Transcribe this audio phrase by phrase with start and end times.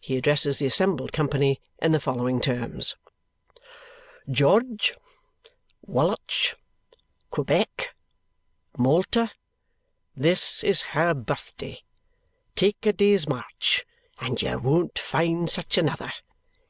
[0.00, 2.96] He addresses the assembled company in the following terms.
[4.30, 4.94] "George.
[5.82, 6.56] Woolwich.
[7.28, 7.94] Quebec.
[8.78, 9.30] Malta.
[10.16, 11.82] This is her birthday.
[12.54, 13.84] Take a day's march.
[14.18, 16.10] And you won't find such another.